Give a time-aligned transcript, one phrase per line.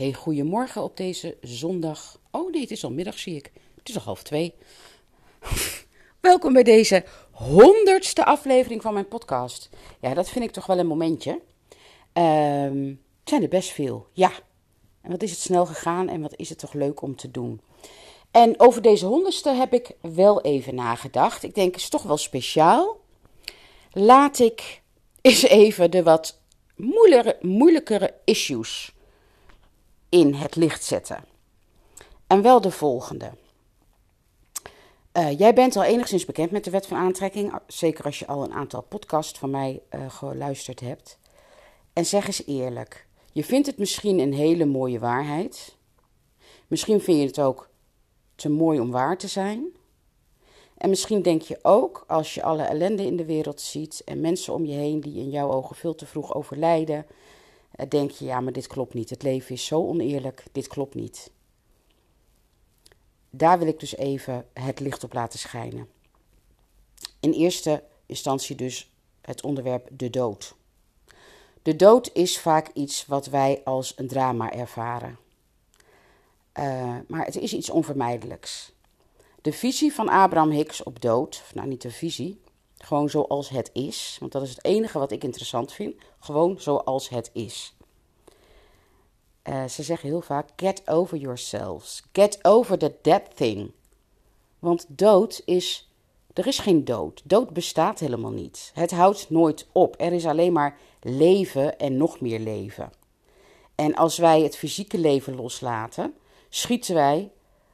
[0.00, 2.20] Hey, goedemorgen op deze zondag.
[2.30, 3.52] Oh nee, het is al middag, zie ik.
[3.78, 4.54] Het is al half twee.
[6.20, 9.68] Welkom bij deze honderdste aflevering van mijn podcast.
[10.00, 11.40] Ja, dat vind ik toch wel een momentje.
[12.12, 14.32] Ehm, het zijn er best veel, ja.
[15.00, 17.60] En wat is het snel gegaan en wat is het toch leuk om te doen.
[18.30, 21.42] En over deze honderdste heb ik wel even nagedacht.
[21.42, 23.00] Ik denk, het is toch wel speciaal.
[23.92, 24.82] Laat ik
[25.20, 26.40] eens even de wat
[26.76, 28.92] moeilijkere, moeilijkere issues
[30.10, 31.24] in het licht zetten.
[32.26, 33.30] En wel de volgende.
[35.12, 38.44] Uh, jij bent al enigszins bekend met de wet van aantrekking, zeker als je al
[38.44, 41.18] een aantal podcasts van mij uh, geluisterd hebt.
[41.92, 45.76] En zeg eens eerlijk, je vindt het misschien een hele mooie waarheid.
[46.66, 47.68] Misschien vind je het ook
[48.34, 49.66] te mooi om waar te zijn.
[50.76, 54.54] En misschien denk je ook, als je alle ellende in de wereld ziet en mensen
[54.54, 57.04] om je heen die in jouw ogen veel te vroeg overlijden, eh,
[57.88, 59.10] denk je, ja, maar dit klopt niet.
[59.10, 61.30] Het leven is zo oneerlijk, dit klopt niet.
[63.30, 65.88] Daar wil ik dus even het licht op laten schijnen.
[67.20, 68.90] In eerste instantie dus
[69.20, 70.54] het onderwerp de dood.
[71.62, 75.18] De dood is vaak iets wat wij als een drama ervaren.
[76.58, 78.72] Uh, maar het is iets onvermijdelijks.
[79.42, 82.40] De visie van Abraham Hicks op dood, nou niet de visie,
[82.84, 87.08] gewoon zoals het is, want dat is het enige wat ik interessant vind, gewoon zoals
[87.08, 87.74] het is.
[89.44, 93.70] Uh, ze zeggen heel vaak: get over yourselves, get over the dead thing.
[94.58, 95.90] Want dood is,
[96.32, 97.22] er is geen dood.
[97.24, 98.70] Dood bestaat helemaal niet.
[98.74, 99.94] Het houdt nooit op.
[99.98, 102.92] Er is alleen maar leven en nog meer leven.
[103.74, 106.14] En als wij het fysieke leven loslaten,
[106.48, 107.30] schieten wij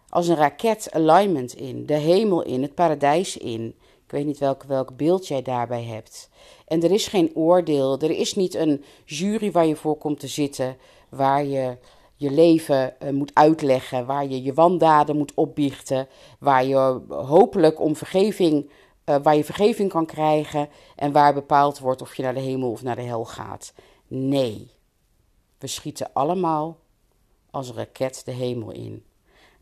[0.08, 3.74] als een raket alignment in, de hemel in, het paradijs in.
[4.06, 6.28] Ik weet niet welk, welk beeld jij daarbij hebt.
[6.66, 10.26] En er is geen oordeel, er is niet een jury waar je voor komt te
[10.26, 10.76] zitten,
[11.08, 11.76] waar je
[12.14, 17.96] je leven uh, moet uitleggen, waar je je wandaden moet opbiechten, waar je hopelijk om
[17.96, 18.70] vergeving,
[19.04, 22.70] uh, waar je vergeving kan krijgen en waar bepaald wordt of je naar de hemel
[22.70, 23.72] of naar de hel gaat.
[24.06, 24.70] Nee,
[25.58, 26.78] we schieten allemaal
[27.50, 29.04] als een raket de hemel in.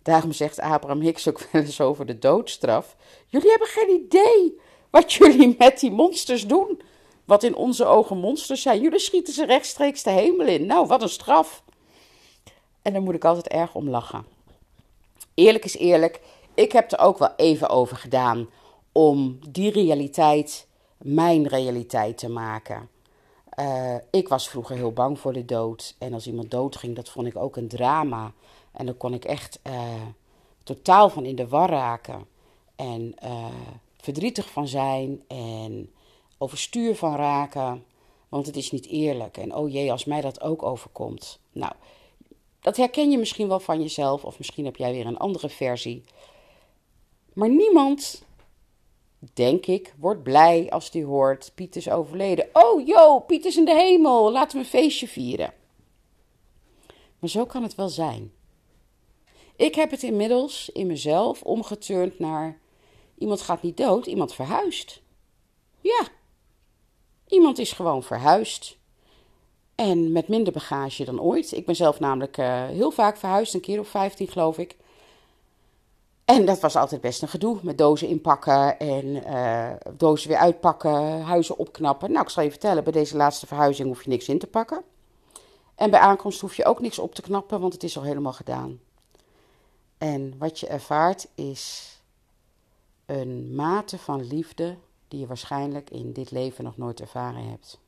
[0.04, 2.96] Daarom zegt Abraham Hicks ook wel eens over de doodstraf.
[3.26, 4.60] Jullie hebben geen idee
[4.90, 6.82] wat jullie met die monsters doen.
[7.24, 8.80] Wat in onze ogen monsters zijn.
[8.80, 10.66] Jullie schieten ze rechtstreeks de hemel in.
[10.66, 11.62] Nou, wat een straf.
[12.82, 14.26] En daar moet ik altijd erg om lachen.
[15.34, 16.20] Eerlijk is eerlijk,
[16.54, 18.48] ik heb er ook wel even over gedaan
[18.92, 20.66] om die realiteit
[20.98, 22.88] mijn realiteit te maken.
[23.60, 25.94] Uh, ik was vroeger heel bang voor de dood.
[25.98, 28.32] En als iemand doodging, dat vond ik ook een drama.
[28.74, 30.02] En dan kon ik echt uh,
[30.62, 32.26] totaal van in de war raken.
[32.76, 33.46] En uh,
[33.96, 35.92] verdrietig van zijn en
[36.38, 37.84] overstuur van raken.
[38.28, 39.36] Want het is niet eerlijk.
[39.36, 41.40] En oh jee, als mij dat ook overkomt.
[41.52, 41.72] Nou,
[42.60, 44.24] dat herken je misschien wel van jezelf.
[44.24, 46.04] Of misschien heb jij weer een andere versie.
[47.32, 48.24] Maar niemand
[49.32, 52.48] denk ik, wordt blij als hij hoort: Piet is overleden.
[52.52, 55.54] Oh, yo, Piet is in de hemel, laten we een feestje vieren.
[57.18, 58.32] Maar zo kan het wel zijn.
[59.56, 62.58] Ik heb het inmiddels in mezelf omgeturnd naar:
[63.18, 65.02] iemand gaat niet dood, iemand verhuist.
[65.80, 66.06] Ja,
[67.26, 68.76] iemand is gewoon verhuisd.
[69.74, 71.52] En met minder bagage dan ooit.
[71.52, 74.76] Ik ben zelf namelijk uh, heel vaak verhuisd, een keer of 15 geloof ik.
[76.24, 81.20] En dat was altijd best een gedoe met dozen inpakken en uh, dozen weer uitpakken,
[81.20, 82.10] huizen opknappen.
[82.10, 84.82] Nou, ik zal je vertellen, bij deze laatste verhuizing hoef je niks in te pakken.
[85.74, 88.32] En bij aankomst hoef je ook niks op te knappen, want het is al helemaal
[88.32, 88.80] gedaan.
[89.98, 91.92] En wat je ervaart is
[93.06, 94.76] een mate van liefde
[95.08, 97.80] die je waarschijnlijk in dit leven nog nooit ervaren hebt.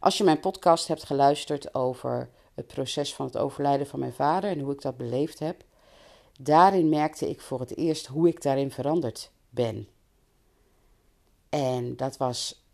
[0.00, 4.50] Als je mijn podcast hebt geluisterd over het proces van het overlijden van mijn vader
[4.50, 5.64] en hoe ik dat beleefd heb,
[6.40, 9.88] daarin merkte ik voor het eerst hoe ik daarin veranderd ben.
[11.48, 12.64] En dat was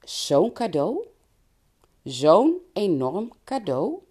[0.00, 1.06] zo'n cadeau,
[2.02, 4.02] zo'n enorm cadeau.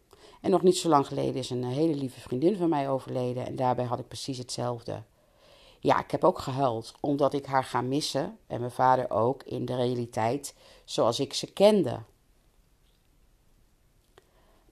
[0.43, 3.55] En nog niet zo lang geleden is een hele lieve vriendin van mij overleden en
[3.55, 5.03] daarbij had ik precies hetzelfde.
[5.79, 9.65] Ja, ik heb ook gehuild, omdat ik haar ga missen en mijn vader ook in
[9.65, 10.55] de realiteit
[10.85, 11.99] zoals ik ze kende.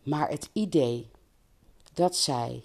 [0.03, 1.09] Maar het idee
[1.93, 2.63] dat zij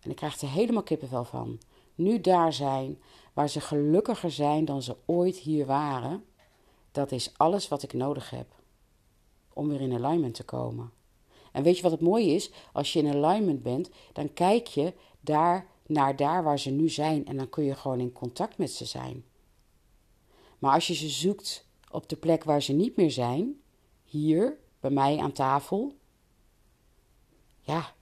[0.00, 1.60] en ik krijg er helemaal kippenvel van.
[1.94, 3.02] Nu daar zijn,
[3.32, 6.24] waar ze gelukkiger zijn dan ze ooit hier waren,
[6.92, 8.46] dat is alles wat ik nodig heb
[9.52, 11.00] om weer in alignment te komen.
[11.52, 12.50] En weet je wat het mooie is?
[12.72, 17.26] Als je in alignment bent, dan kijk je daar naar daar waar ze nu zijn
[17.26, 19.24] en dan kun je gewoon in contact met ze zijn.
[20.58, 23.60] Maar als je ze zoekt op de plek waar ze niet meer zijn,
[24.04, 25.94] hier bij mij aan tafel,
[27.60, 27.94] ja,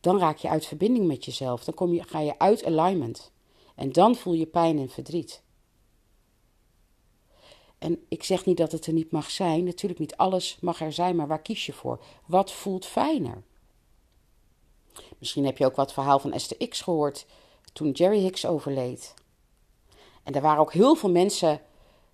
[0.00, 1.64] dan raak je uit verbinding met jezelf.
[1.64, 3.32] Dan kom je, ga je uit alignment.
[3.74, 5.42] En dan voel je pijn en verdriet.
[7.84, 9.64] En ik zeg niet dat het er niet mag zijn.
[9.64, 12.00] Natuurlijk niet alles mag er zijn, maar waar kies je voor?
[12.26, 13.42] Wat voelt fijner?
[15.18, 17.26] Misschien heb je ook wat verhaal van Esther X gehoord
[17.72, 19.14] toen Jerry Hicks overleed.
[20.22, 21.60] En er waren ook heel veel mensen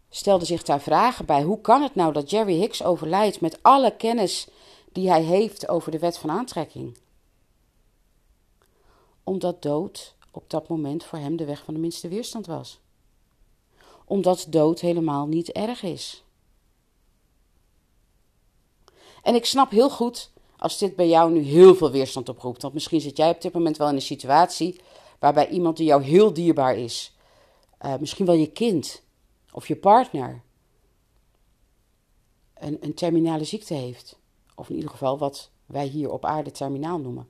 [0.09, 1.43] stelden zich daar vragen bij.
[1.43, 4.49] Hoe kan het nou dat Jerry Hicks overlijdt met alle kennis
[4.93, 6.99] die hij heeft over de wet van aantrekking?
[9.25, 12.81] Omdat dood op dat moment voor hem de weg van de minste weerstand was.
[14.11, 16.25] Omdat dood helemaal niet erg is.
[19.23, 22.63] En ik snap heel goed als dit bij jou nu heel veel weerstand oproept.
[22.63, 24.81] Want misschien zit jij op dit moment wel in een situatie
[25.19, 27.17] waarbij iemand die jou heel dierbaar is,
[27.85, 29.03] uh, misschien wel je kind
[29.53, 30.43] of je partner,
[32.55, 34.19] een, een terminale ziekte heeft.
[34.55, 37.29] Of in ieder geval wat wij hier op aarde terminaal noemen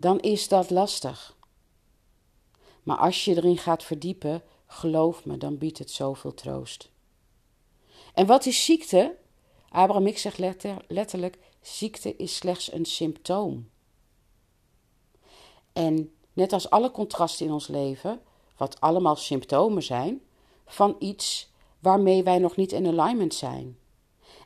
[0.00, 1.36] dan is dat lastig.
[2.82, 6.90] Maar als je erin gaat verdiepen, geloof me, dan biedt het zoveel troost.
[8.14, 9.16] En wat is ziekte?
[9.68, 10.38] Abraham ik zegt
[10.88, 13.70] letterlijk: ziekte is slechts een symptoom.
[15.72, 18.20] En net als alle contrasten in ons leven,
[18.56, 20.22] wat allemaal symptomen zijn
[20.66, 23.78] van iets waarmee wij nog niet in alignment zijn.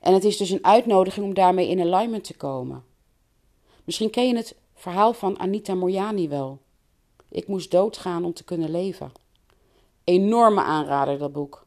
[0.01, 2.85] En het is dus een uitnodiging om daarmee in alignment te komen.
[3.85, 6.59] Misschien ken je het Verhaal van Anita Mojani wel.
[7.29, 9.13] Ik moest doodgaan om te kunnen leven.
[10.05, 11.67] Enorme aanrader, dat boek.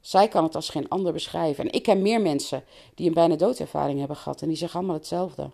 [0.00, 1.64] Zij kan het als geen ander beschrijven.
[1.64, 2.64] En ik ken meer mensen
[2.94, 5.50] die een bijna doodervaring hebben gehad en die zeggen allemaal hetzelfde.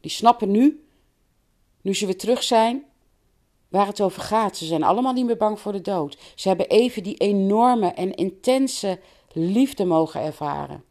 [0.00, 0.84] Die snappen nu,
[1.80, 2.84] nu ze weer terug zijn,
[3.68, 4.56] waar het over gaat.
[4.56, 6.18] Ze zijn allemaal niet meer bang voor de dood.
[6.34, 9.00] Ze hebben even die enorme en intense
[9.32, 10.84] liefde mogen ervaren.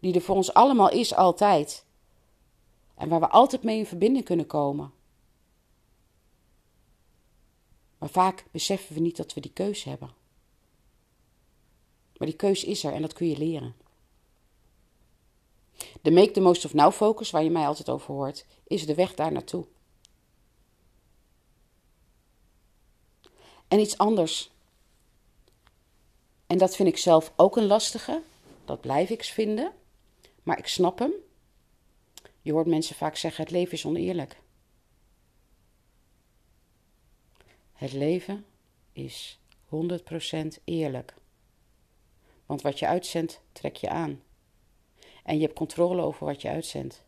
[0.00, 1.84] Die er voor ons allemaal is, altijd.
[2.94, 4.92] En waar we altijd mee in verbinding kunnen komen.
[8.00, 10.10] Maar vaak beseffen we niet dat we die keus hebben.
[12.16, 13.74] Maar die keus is er en dat kun je leren.
[16.02, 18.94] De Make the Most of Now focus, waar je mij altijd over hoort, is de
[18.94, 19.66] weg daar naartoe.
[23.68, 24.50] En iets anders.
[26.46, 28.22] En dat vind ik zelf ook een lastige.
[28.64, 29.72] Dat blijf ik vinden.
[30.42, 31.12] Maar ik snap hem.
[32.42, 34.40] Je hoort mensen vaak zeggen: het leven is oneerlijk.
[37.80, 38.44] Het leven
[38.92, 41.14] is 100% eerlijk.
[42.46, 44.22] Want wat je uitzendt, trek je aan.
[45.24, 47.04] En je hebt controle over wat je uitzendt.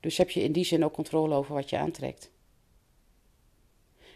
[0.00, 2.30] Dus heb je in die zin ook controle over wat je aantrekt.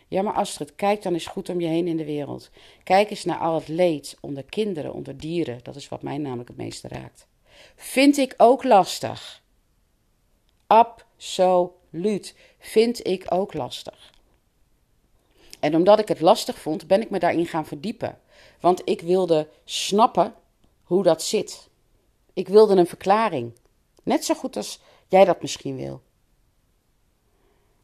[0.08, 2.50] Ja, maar Astrid, kijk dan eens goed om je heen in de wereld.
[2.82, 5.61] Kijk eens naar al het leed onder kinderen, onder dieren.
[5.62, 7.26] Dat is wat mij namelijk het meeste raakt.
[7.76, 9.43] Vind ik ook lastig.
[10.67, 12.35] Absoluut.
[12.58, 14.17] Vind ik ook lastig.
[15.60, 18.19] En omdat ik het lastig vond, ben ik me daarin gaan verdiepen.
[18.60, 20.34] Want ik wilde snappen
[20.82, 21.69] hoe dat zit.
[22.32, 23.52] Ik wilde een verklaring.
[24.02, 26.02] Net zo goed als jij dat misschien wil.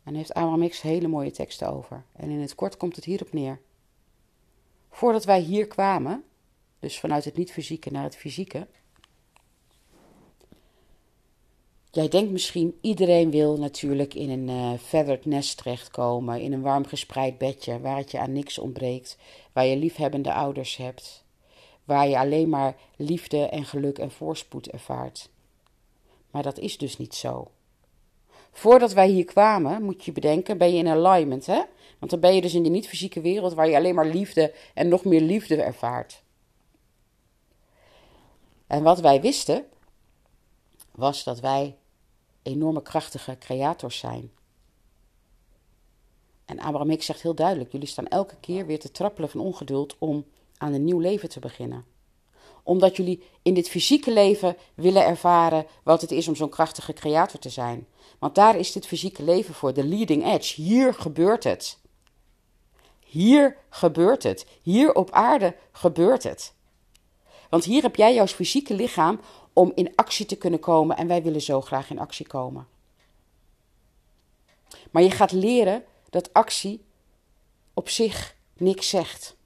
[0.05, 2.05] En heeft Abraham X hele mooie teksten over.
[2.13, 3.61] En in het kort komt het hierop neer.
[4.91, 6.25] Voordat wij hier kwamen,
[6.79, 8.67] dus vanuit het niet-fysieke naar het fysieke,
[11.95, 16.87] Jij denkt misschien, iedereen wil natuurlijk in een uh, feathered nest terechtkomen, in een warm
[16.87, 19.19] gespreid bedje, waar het je aan niks ontbreekt,
[19.53, 21.25] waar je liefhebbende ouders hebt,
[21.85, 25.29] waar je alleen maar liefde en geluk en voorspoed ervaart.
[26.31, 27.51] Maar dat is dus niet zo.
[28.53, 31.63] Voordat wij hier kwamen, moet je bedenken, ben je in alignment, hè?
[31.99, 34.89] Want dan ben je dus in de niet-fysieke wereld waar je alleen maar liefde en
[34.89, 36.23] nog meer liefde ervaart.
[38.67, 39.65] En wat wij wisten,
[40.95, 41.77] was dat wij
[42.45, 44.31] enorme krachtige creators zijn.
[46.45, 49.97] En Abraham Hicks zegt heel duidelijk: jullie staan elke keer weer te trappelen van ongeduld
[49.99, 50.25] om
[50.57, 51.85] aan een nieuw leven te beginnen.
[52.63, 57.41] Omdat jullie in dit fysieke leven willen ervaren wat het is om zo'n krachtige creator
[57.41, 57.87] te zijn.
[58.19, 60.63] Want daar is dit fysieke leven voor, de leading edge.
[60.63, 61.79] Hier gebeurt het.
[63.05, 64.47] Hier gebeurt het.
[64.63, 66.55] Hier op aarde gebeurt het.
[67.51, 69.21] Want hier heb jij jouw fysieke lichaam
[69.55, 72.67] om in actie te kunnen komen en wij willen zo graag in actie komen.
[74.91, 76.85] Maar je gaat leren dat actie
[77.75, 79.37] op zich niks zegt.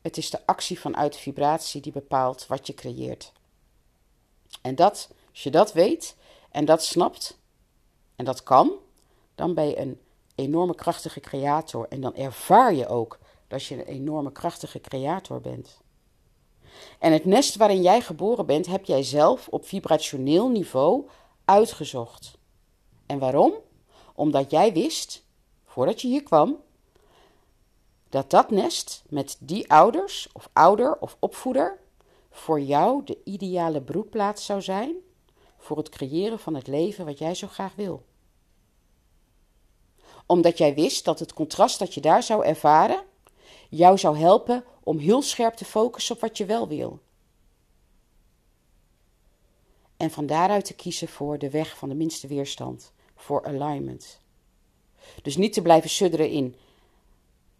[0.00, 3.32] Het is de actie vanuit vibratie die bepaalt wat je creëert.
[4.62, 6.16] En dat, als je dat weet
[6.50, 7.38] en dat snapt,
[8.16, 8.72] en dat kan,
[9.34, 10.00] dan ben je een
[10.34, 11.86] enorme krachtige creator.
[11.88, 15.81] En dan ervaar je ook dat je een enorme krachtige creator bent.
[16.98, 21.08] En het nest waarin jij geboren bent, heb jij zelf op vibrationeel niveau
[21.44, 22.38] uitgezocht.
[23.06, 23.52] En waarom?
[24.14, 25.24] Omdat jij wist,
[25.64, 26.56] voordat je hier kwam,
[28.08, 31.78] dat dat nest met die ouders of ouder of opvoeder
[32.30, 34.94] voor jou de ideale broedplaats zou zijn
[35.58, 38.04] voor het creëren van het leven wat jij zo graag wil.
[40.26, 43.04] Omdat jij wist dat het contrast dat je daar zou ervaren
[43.68, 47.00] jou zou helpen om heel scherp te focussen op wat je wel wil.
[49.96, 54.20] En van daaruit te kiezen voor de weg van de minste weerstand, voor alignment.
[55.22, 56.54] Dus niet te blijven sudderen in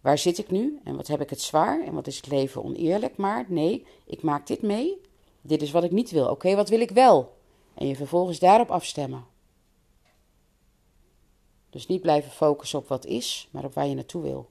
[0.01, 2.65] waar zit ik nu en wat heb ik het zwaar en wat is het leven
[2.65, 5.01] oneerlijk, maar nee, ik maak dit mee.
[5.41, 6.29] Dit is wat ik niet wil.
[6.29, 7.37] Oké, wat wil ik wel?
[7.75, 9.25] En je vervolgens daarop afstemmen.
[11.71, 14.49] Dus niet blijven focussen op wat is, maar op waar je naartoe wil.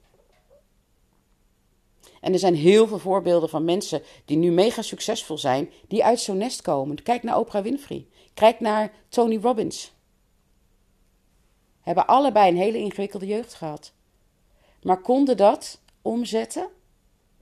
[2.22, 6.20] En er zijn heel veel voorbeelden van mensen die nu mega succesvol zijn, die uit
[6.20, 7.02] zo'n nest komen.
[7.02, 8.06] Kijk naar Oprah Winfrey.
[8.34, 9.92] Kijk naar Tony Robbins.
[11.80, 13.92] Hebben allebei een hele ingewikkelde jeugd gehad.
[14.82, 16.68] Maar konden dat omzetten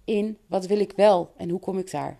[0.05, 2.17] in wat wil ik wel en hoe kom ik daar?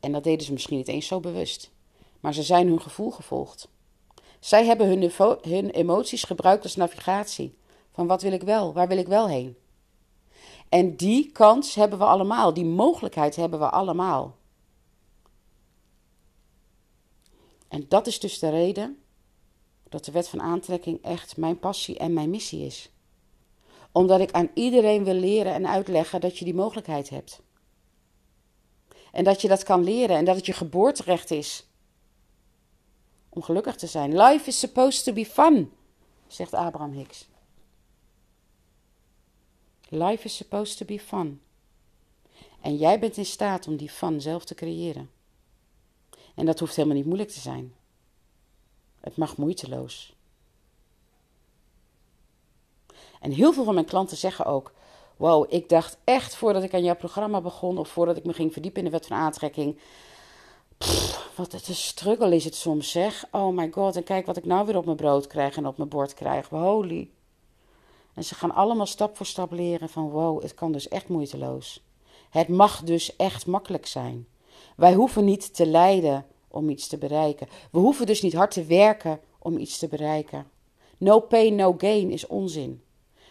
[0.00, 1.70] En dat deden ze misschien niet eens zo bewust.
[2.20, 3.68] Maar ze zijn hun gevoel gevolgd.
[4.40, 5.10] Zij hebben hun,
[5.42, 7.54] hun emoties gebruikt als navigatie.
[7.92, 8.72] Van wat wil ik wel?
[8.72, 9.56] Waar wil ik wel heen?
[10.72, 14.36] En die kans hebben we allemaal, die mogelijkheid hebben we allemaal.
[17.68, 19.02] En dat is dus de reden
[19.88, 22.90] dat de wet van aantrekking echt mijn passie en mijn missie is.
[23.92, 27.40] Omdat ik aan iedereen wil leren en uitleggen dat je die mogelijkheid hebt.
[29.10, 31.66] En dat je dat kan leren en dat het je geboorterecht is
[33.28, 34.16] om gelukkig te zijn.
[34.16, 35.72] Life is supposed to be fun,
[36.26, 37.30] zegt Abraham Hicks.
[39.94, 41.40] Life is supposed to be fun.
[42.60, 45.10] En jij bent in staat om die fun zelf te creëren.
[46.34, 47.74] En dat hoeft helemaal niet moeilijk te zijn.
[49.00, 50.14] Het mag moeiteloos.
[53.20, 54.72] En heel veel van mijn klanten zeggen ook:
[55.16, 58.52] Wow, ik dacht echt voordat ik aan jouw programma begon of voordat ik me ging
[58.52, 59.78] verdiepen in de wet van aantrekking.
[61.36, 63.24] wat een struggle is het soms, zeg.
[63.30, 65.76] Oh my god, en kijk wat ik nou weer op mijn brood krijg en op
[65.76, 66.48] mijn bord krijg.
[66.48, 67.10] Holy.
[68.14, 71.82] En ze gaan allemaal stap voor stap leren van wow, het kan dus echt moeiteloos.
[72.30, 74.26] Het mag dus echt makkelijk zijn.
[74.76, 77.48] Wij hoeven niet te lijden om iets te bereiken.
[77.70, 80.46] We hoeven dus niet hard te werken om iets te bereiken.
[80.98, 82.82] No pain, no gain is onzin.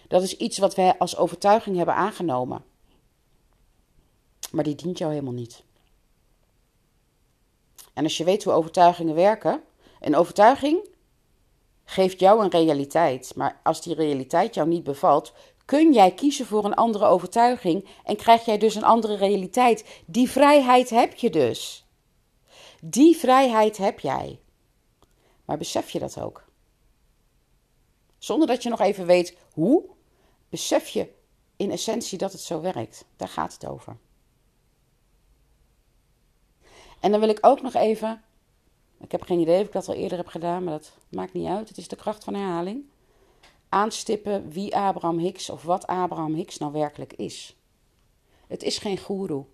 [0.08, 2.64] Dat is iets wat wij als overtuiging hebben aangenomen.
[4.52, 5.64] Maar die dient jou helemaal niet.
[7.94, 9.64] En als je weet hoe overtuigingen werken,
[10.00, 10.90] een overtuiging
[11.92, 13.36] geeft jou een realiteit.
[13.36, 15.34] Maar als die realiteit jou niet bevalt,
[15.66, 20.02] kun jij kiezen voor een andere overtuiging en krijg jij dus een andere realiteit.
[20.06, 21.86] Die vrijheid heb je dus.
[22.82, 24.40] Die vrijheid heb jij.
[25.46, 26.44] Maar besef je dat ook?
[28.18, 29.84] Zonder dat je nog even weet hoe,
[30.50, 31.14] besef je
[31.56, 33.06] in essentie dat het zo werkt.
[33.16, 33.98] Daar gaat het over.
[37.00, 38.24] En dan wil ik ook nog even
[39.02, 41.48] ik heb geen idee of ik dat al eerder heb gedaan, maar dat maakt niet
[41.48, 41.68] uit.
[41.68, 42.84] Het is de kracht van herhaling.
[43.70, 47.56] Aanstippen wie Abraham Hicks of wat Abraham Hicks nou werkelijk is.
[48.48, 49.46] Het is geen goeroe.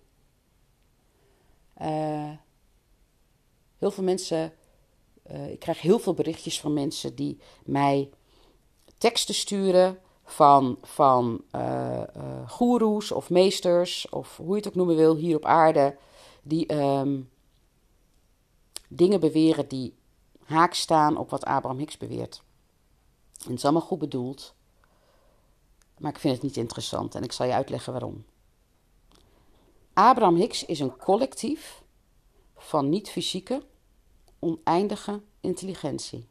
[1.82, 2.30] Uh,
[3.78, 4.52] heel veel mensen,
[5.30, 8.10] uh, ik krijg heel veel berichtjes van mensen die mij
[8.98, 12.02] teksten sturen van, van uh,
[12.46, 15.96] goeroes of meesters, of hoe je het ook noemen wil, hier op aarde,
[16.42, 17.30] die um,
[18.88, 19.94] dingen beweren die
[20.44, 22.42] haak staan op wat Abraham Hicks beweert.
[23.38, 24.54] En het is allemaal goed bedoeld,
[25.98, 28.24] maar ik vind het niet interessant en ik zal je uitleggen waarom.
[29.92, 31.82] Abraham Hicks is een collectief
[32.56, 33.62] van niet-fysieke,
[34.38, 36.28] oneindige intelligentie.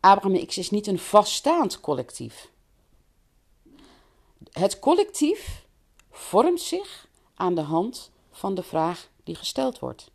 [0.00, 2.50] Abraham Hicks is niet een vaststaand collectief.
[4.50, 5.66] Het collectief
[6.10, 10.10] vormt zich aan de hand van de vraag die gesteld wordt.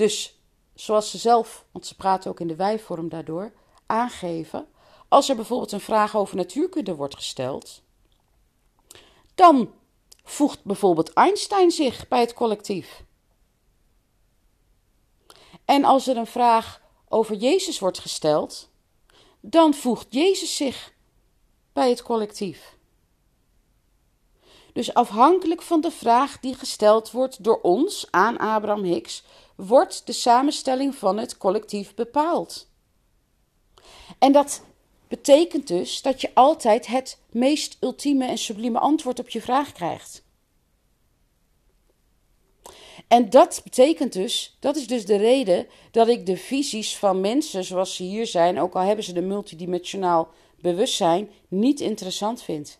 [0.00, 0.40] Dus
[0.74, 3.52] zoals ze zelf, want ze praten ook in de wijvorm daardoor,
[3.86, 4.68] aangeven,
[5.08, 7.82] als er bijvoorbeeld een vraag over natuurkunde wordt gesteld,
[9.34, 9.74] dan
[10.24, 13.04] voegt bijvoorbeeld Einstein zich bij het collectief.
[15.64, 18.70] En als er een vraag over Jezus wordt gesteld,
[19.40, 20.92] dan voegt Jezus zich
[21.72, 22.76] bij het collectief.
[24.72, 29.24] Dus afhankelijk van de vraag die gesteld wordt door ons aan Abraham Hicks,
[29.56, 32.68] wordt de samenstelling van het collectief bepaald.
[34.18, 34.62] En dat
[35.08, 40.22] betekent dus dat je altijd het meest ultieme en sublieme antwoord op je vraag krijgt.
[43.08, 47.64] En dat betekent dus, dat is dus de reden dat ik de visies van mensen
[47.64, 50.28] zoals ze hier zijn, ook al hebben ze de multidimensionaal
[50.60, 52.78] bewustzijn, niet interessant vind.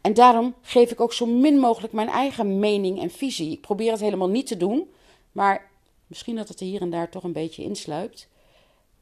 [0.00, 3.52] En daarom geef ik ook zo min mogelijk mijn eigen mening en visie.
[3.52, 4.90] Ik probeer het helemaal niet te doen,
[5.32, 5.70] maar
[6.06, 8.28] misschien dat het er hier en daar toch een beetje insluipt.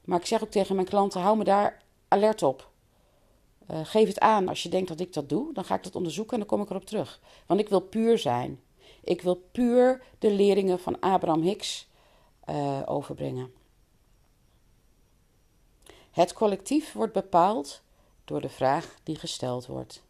[0.04, 2.72] Maar ik zeg ook tegen mijn klanten: hou me daar alert op.
[3.70, 5.52] Uh, geef het aan als je denkt dat ik dat doe.
[5.52, 7.20] Dan ga ik dat onderzoeken en dan kom ik erop terug.
[7.46, 8.60] Want ik wil puur zijn.
[9.04, 11.88] Ik wil puur de leringen van Abraham Hicks
[12.50, 13.52] uh, overbrengen.
[16.10, 17.82] Het collectief wordt bepaald
[18.24, 20.03] door de vraag die gesteld wordt.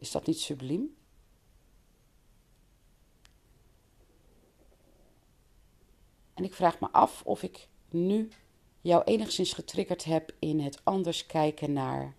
[0.00, 0.96] Is dat niet subliem?
[6.34, 8.28] En ik vraag me af of ik nu
[8.80, 12.14] jou enigszins getriggerd heb in het anders kijken naar.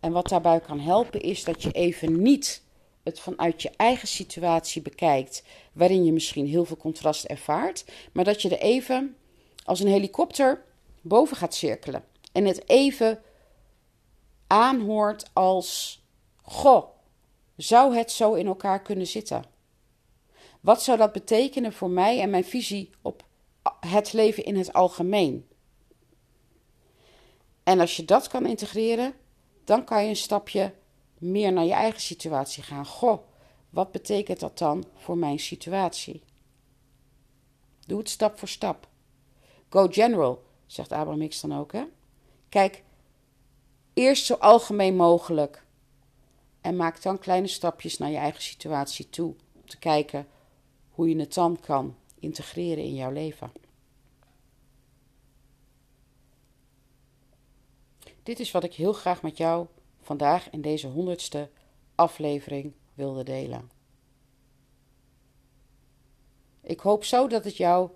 [0.00, 2.62] En wat daarbij kan helpen is dat je even niet
[3.02, 8.42] het vanuit je eigen situatie bekijkt, waarin je misschien heel veel contrast ervaart, maar dat
[8.42, 9.16] je er even
[9.64, 10.64] als een helikopter
[11.00, 13.22] boven gaat cirkelen en het even
[14.46, 16.01] aanhoort als:
[16.52, 16.88] Goh,
[17.56, 19.44] zou het zo in elkaar kunnen zitten?
[20.60, 23.24] Wat zou dat betekenen voor mij en mijn visie op
[23.80, 25.48] het leven in het algemeen?
[27.62, 29.14] En als je dat kan integreren,
[29.64, 30.74] dan kan je een stapje
[31.18, 32.86] meer naar je eigen situatie gaan.
[32.86, 33.18] Goh,
[33.70, 36.22] wat betekent dat dan voor mijn situatie?
[37.86, 38.88] Doe het stap voor stap.
[39.68, 41.72] Go general, zegt Abraham Hicks dan ook.
[41.72, 41.84] Hè?
[42.48, 42.82] Kijk,
[43.94, 45.61] eerst zo algemeen mogelijk.
[46.62, 49.34] En maak dan kleine stapjes naar je eigen situatie toe.
[49.54, 50.26] Om te kijken
[50.90, 53.52] hoe je het dan kan integreren in jouw leven.
[58.22, 59.66] Dit is wat ik heel graag met jou
[60.00, 61.50] vandaag in deze honderdste
[61.94, 63.70] aflevering wilde delen.
[66.60, 67.90] Ik hoop zo dat het jou,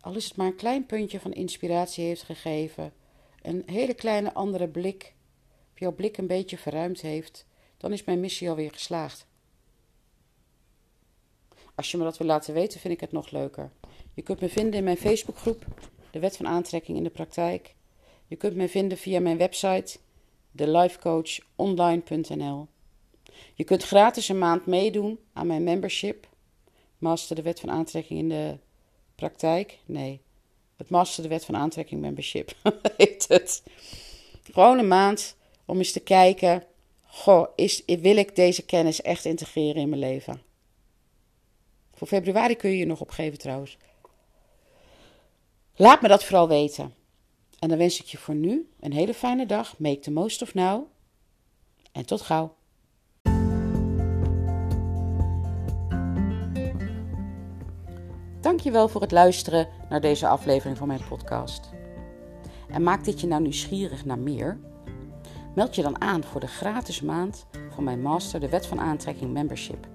[0.00, 2.92] al is het maar een klein puntje van inspiratie heeft gegeven,
[3.42, 5.14] een hele kleine andere blik,
[5.78, 9.26] jouw blik een beetje verruimd heeft, dan is mijn missie alweer geslaagd.
[11.74, 13.70] Als je me dat wil laten weten, vind ik het nog leuker.
[14.14, 15.64] Je kunt me vinden in mijn Facebookgroep,
[16.10, 17.74] de Wet van Aantrekking in de Praktijk.
[18.26, 19.98] Je kunt me vinden via mijn website
[20.56, 22.66] thelifecoachonline.nl.
[23.54, 26.26] Je kunt gratis een maand meedoen aan mijn membership.
[26.98, 28.58] Master de Wet van Aantrekking in de
[29.14, 29.78] praktijk.
[29.84, 30.20] Nee,
[30.76, 32.52] het Master de Wet van Aantrekking membership
[32.96, 33.62] heet het.
[34.52, 35.36] Gewoon een maand
[35.68, 36.64] om eens te kijken.
[37.06, 40.42] Goh, is, wil ik deze kennis echt integreren in mijn leven?
[41.94, 43.76] Voor februari kun je je nog opgeven trouwens.
[45.76, 46.94] Laat me dat vooral weten.
[47.58, 49.78] En dan wens ik je voor nu een hele fijne dag.
[49.78, 50.86] Make the most of now.
[51.92, 52.56] En tot gauw.
[58.40, 61.70] Dankjewel voor het luisteren naar deze aflevering van mijn podcast.
[62.68, 64.58] En maakt dit je nou nieuwsgierig naar meer?
[65.58, 69.32] Meld je dan aan voor de gratis maand van mijn Master de Wet van Aantrekking
[69.32, 69.86] Membership.